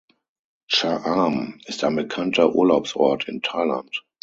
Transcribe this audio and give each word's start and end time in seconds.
Cha-am 0.67 1.59
ist 1.67 1.83
ein 1.83 1.95
bekannter 1.95 2.55
Urlaubsort 2.55 3.27
in 3.27 3.43
Thailand. 3.43 4.03